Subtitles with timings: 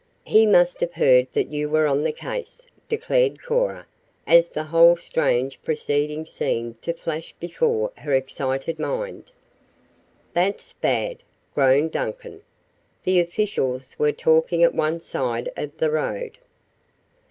[0.25, 3.85] He must have heard that you were on the case," declared Cora,
[4.25, 9.31] as the whole strange proceeding seemed to flash before her excited mind.
[10.33, 11.17] "That's bad!"
[11.53, 12.41] groaned Duncan.
[13.03, 16.39] The officials were talking at one side of the road.